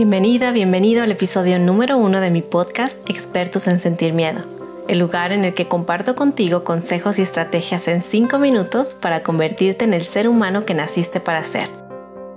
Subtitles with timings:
[0.00, 4.40] Bienvenida, bienvenido al episodio número uno de mi podcast Expertos en Sentir Miedo,
[4.88, 9.84] el lugar en el que comparto contigo consejos y estrategias en 5 minutos para convertirte
[9.84, 11.68] en el ser humano que naciste para ser.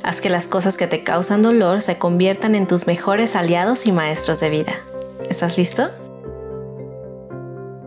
[0.03, 3.93] Haz que las cosas que te causan dolor se conviertan en tus mejores aliados y
[3.93, 4.75] maestros de vida.
[5.29, 5.89] ¿Estás listo?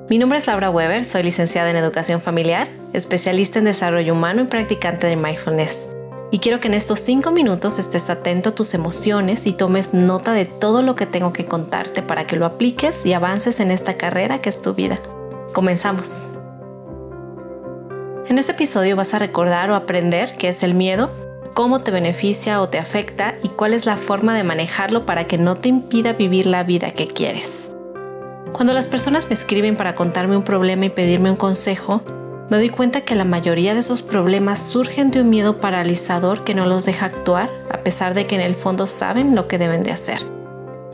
[0.08, 4.46] Mi nombre es Laura Weber, soy licenciada en Educación Familiar, especialista en Desarrollo Humano y
[4.46, 5.90] practicante de Mindfulness
[6.36, 10.34] y quiero que en estos cinco minutos estés atento a tus emociones y tomes nota
[10.34, 13.94] de todo lo que tengo que contarte para que lo apliques y avances en esta
[13.94, 14.98] carrera que es tu vida.
[15.54, 16.24] Comenzamos.
[18.28, 21.10] En este episodio vas a recordar o aprender qué es el miedo,
[21.54, 25.38] cómo te beneficia o te afecta y cuál es la forma de manejarlo para que
[25.38, 27.70] no te impida vivir la vida que quieres.
[28.52, 32.02] Cuando las personas me escriben para contarme un problema y pedirme un consejo,
[32.48, 36.54] me doy cuenta que la mayoría de esos problemas surgen de un miedo paralizador que
[36.54, 39.82] no los deja actuar a pesar de que en el fondo saben lo que deben
[39.82, 40.20] de hacer.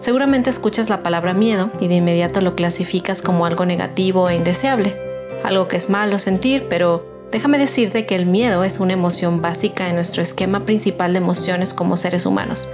[0.01, 4.97] Seguramente escuchas la palabra miedo y de inmediato lo clasificas como algo negativo e indeseable,
[5.45, 9.89] algo que es malo sentir, pero déjame decirte que el miedo es una emoción básica
[9.89, 12.69] en nuestro esquema principal de emociones como seres humanos,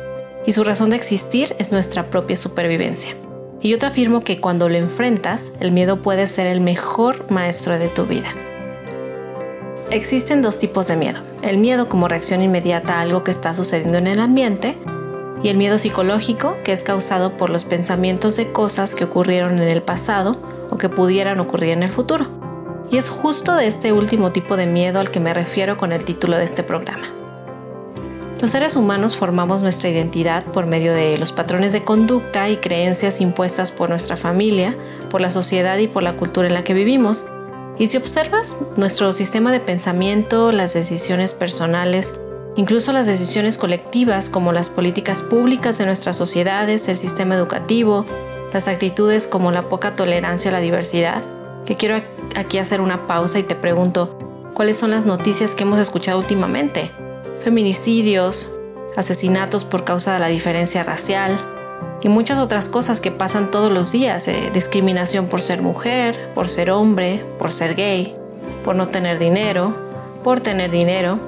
[0.47, 3.15] y su razón de existir es nuestra propia supervivencia.
[3.61, 7.79] Y yo te afirmo que cuando lo enfrentas, el miedo puede ser el mejor maestro
[7.79, 8.33] de tu vida.
[9.91, 11.21] Existen dos tipos de miedo.
[11.41, 14.77] El miedo como reacción inmediata a algo que está sucediendo en el ambiente
[15.43, 19.69] y el miedo psicológico que es causado por los pensamientos de cosas que ocurrieron en
[19.69, 20.37] el pasado
[20.71, 22.27] o que pudieran ocurrir en el futuro.
[22.91, 26.05] Y es justo de este último tipo de miedo al que me refiero con el
[26.05, 27.09] título de este programa.
[28.43, 33.23] Los seres humanos formamos nuestra identidad por medio de los patrones de conducta y creencias
[33.23, 34.77] impuestas por nuestra familia,
[35.11, 37.25] por la sociedad y por la cultura en la que vivimos,
[37.79, 42.13] y si observas nuestro sistema de pensamiento, las decisiones personales,
[42.57, 48.05] incluso las decisiones colectivas como las políticas públicas de nuestras sociedades, el sistema educativo,
[48.53, 51.23] las actitudes como la poca tolerancia a la diversidad,
[51.67, 52.03] que quiero
[52.35, 54.19] aquí hacer una pausa y te pregunto,
[54.55, 56.91] ¿cuáles son las noticias que hemos escuchado últimamente?
[57.45, 58.51] Feminicidios,
[58.97, 61.39] asesinatos por causa de la diferencia racial,
[62.03, 64.29] y muchas otras cosas que pasan todos los días.
[64.29, 68.15] Eh, discriminación por ser mujer, por ser hombre, por ser gay,
[68.65, 69.75] por no tener dinero,
[70.23, 71.19] por tener dinero.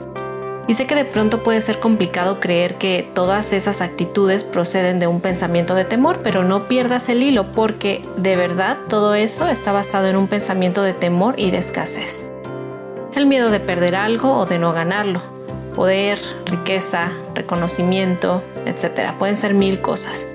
[0.69, 5.09] Y sé que de pronto puede ser complicado creer que todas esas actitudes proceden de
[5.09, 9.72] un pensamiento de temor, pero no pierdas el hilo porque de verdad todo eso está
[9.72, 12.30] basado en un pensamiento de temor y de escasez.
[13.16, 15.20] El miedo de perder algo o de no ganarlo.
[15.75, 19.12] Poder, riqueza, reconocimiento, etc.
[19.19, 20.26] Pueden ser mil cosas.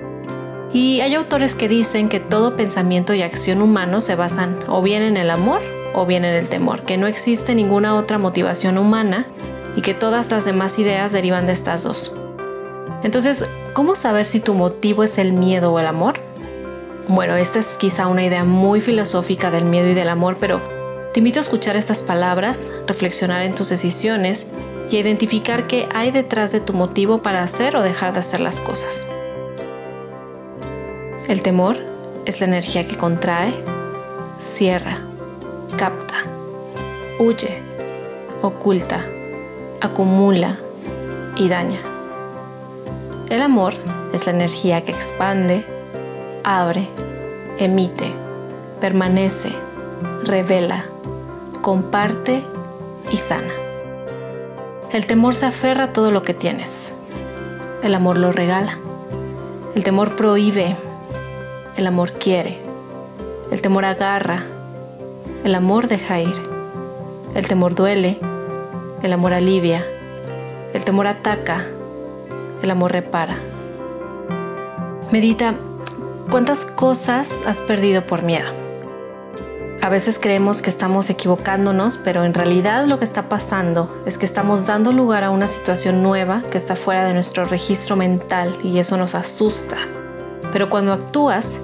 [0.76, 5.02] Y hay autores que dicen que todo pensamiento y acción humano se basan o bien
[5.02, 5.62] en el amor
[5.94, 9.24] o bien en el temor, que no existe ninguna otra motivación humana
[9.74, 12.14] y que todas las demás ideas derivan de estas dos.
[13.02, 16.20] Entonces, ¿cómo saber si tu motivo es el miedo o el amor?
[17.08, 20.60] Bueno, esta es quizá una idea muy filosófica del miedo y del amor, pero
[21.14, 24.46] te invito a escuchar estas palabras, reflexionar en tus decisiones
[24.90, 28.60] y identificar qué hay detrás de tu motivo para hacer o dejar de hacer las
[28.60, 29.08] cosas.
[31.28, 31.76] El temor
[32.24, 33.52] es la energía que contrae,
[34.38, 34.98] cierra,
[35.76, 36.18] capta,
[37.18, 37.60] huye,
[38.42, 39.04] oculta,
[39.80, 40.56] acumula
[41.34, 41.80] y daña.
[43.28, 43.74] El amor
[44.12, 45.64] es la energía que expande,
[46.44, 46.86] abre,
[47.58, 48.12] emite,
[48.80, 49.50] permanece,
[50.22, 50.84] revela,
[51.60, 52.44] comparte
[53.10, 53.52] y sana.
[54.92, 56.94] El temor se aferra a todo lo que tienes.
[57.82, 58.78] El amor lo regala.
[59.74, 60.76] El temor prohíbe,
[61.76, 62.58] el amor quiere.
[63.50, 64.42] El temor agarra.
[65.44, 66.34] El amor deja ir.
[67.34, 68.18] El temor duele.
[69.02, 69.84] El amor alivia.
[70.72, 71.64] El temor ataca.
[72.62, 73.36] El amor repara.
[75.12, 75.54] Medita,
[76.30, 78.48] ¿cuántas cosas has perdido por miedo?
[79.82, 84.24] A veces creemos que estamos equivocándonos, pero en realidad lo que está pasando es que
[84.24, 88.78] estamos dando lugar a una situación nueva que está fuera de nuestro registro mental y
[88.78, 89.76] eso nos asusta.
[90.52, 91.60] Pero cuando actúas,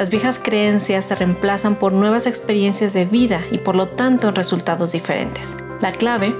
[0.00, 4.34] las viejas creencias se reemplazan por nuevas experiencias de vida y por lo tanto en
[4.34, 5.58] resultados diferentes.
[5.82, 6.34] La clave,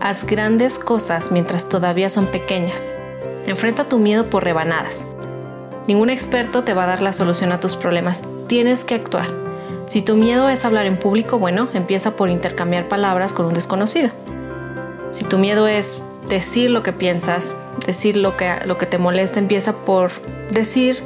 [0.00, 2.96] haz grandes cosas mientras todavía son pequeñas.
[3.44, 5.06] Enfrenta tu miedo por rebanadas.
[5.86, 8.24] Ningún experto te va a dar la solución a tus problemas.
[8.46, 9.28] Tienes que actuar.
[9.84, 14.08] Si tu miedo es hablar en público, bueno, empieza por intercambiar palabras con un desconocido.
[15.10, 17.54] Si tu miedo es decir lo que piensas,
[17.84, 20.10] decir lo que, lo que te molesta, empieza por
[20.50, 21.04] decir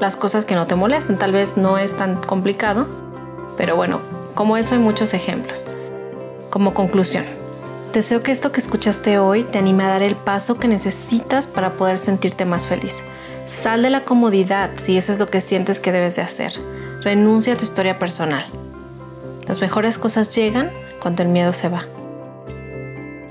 [0.00, 1.18] las cosas que no te molesten.
[1.18, 2.86] Tal vez no es tan complicado,
[3.56, 4.00] pero bueno,
[4.34, 5.64] como eso hay muchos ejemplos.
[6.50, 7.24] Como conclusión,
[7.92, 11.72] deseo que esto que escuchaste hoy te anime a dar el paso que necesitas para
[11.72, 13.04] poder sentirte más feliz.
[13.46, 16.52] Sal de la comodidad si eso es lo que sientes que debes de hacer.
[17.02, 18.44] Renuncia a tu historia personal.
[19.46, 21.84] Las mejores cosas llegan cuando el miedo se va.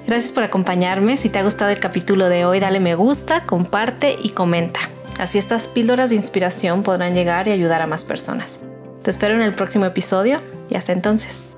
[0.08, 1.18] Gracias por acompañarme.
[1.18, 4.80] Si te ha gustado el capítulo de hoy, dale me gusta, comparte y comenta.
[5.18, 8.62] Así estas píldoras de inspiración podrán llegar y ayudar a más personas.
[9.04, 11.50] Te espero en el próximo episodio y hasta entonces.